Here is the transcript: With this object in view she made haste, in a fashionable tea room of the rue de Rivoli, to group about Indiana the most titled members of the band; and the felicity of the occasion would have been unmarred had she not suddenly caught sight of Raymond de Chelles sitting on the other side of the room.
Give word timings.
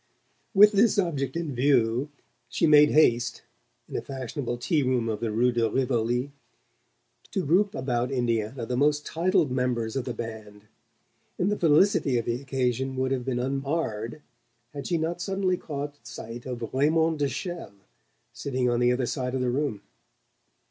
With 0.55 0.71
this 0.71 0.97
object 0.97 1.35
in 1.37 1.53
view 1.53 2.09
she 2.49 2.65
made 2.65 2.89
haste, 2.89 3.43
in 3.87 3.95
a 3.95 4.01
fashionable 4.01 4.57
tea 4.57 4.81
room 4.81 5.07
of 5.07 5.19
the 5.19 5.29
rue 5.29 5.51
de 5.51 5.69
Rivoli, 5.69 6.31
to 7.29 7.45
group 7.45 7.75
about 7.75 8.09
Indiana 8.09 8.65
the 8.65 8.75
most 8.75 9.05
titled 9.05 9.51
members 9.51 9.95
of 9.95 10.05
the 10.05 10.13
band; 10.15 10.63
and 11.37 11.51
the 11.51 11.55
felicity 11.59 12.17
of 12.17 12.25
the 12.25 12.41
occasion 12.41 12.95
would 12.95 13.11
have 13.11 13.25
been 13.25 13.37
unmarred 13.37 14.23
had 14.73 14.87
she 14.87 14.97
not 14.97 15.21
suddenly 15.21 15.55
caught 15.55 15.99
sight 16.01 16.47
of 16.47 16.67
Raymond 16.73 17.19
de 17.19 17.27
Chelles 17.27 17.75
sitting 18.33 18.67
on 18.71 18.79
the 18.79 18.91
other 18.91 19.05
side 19.05 19.35
of 19.35 19.41
the 19.41 19.51
room. 19.51 19.83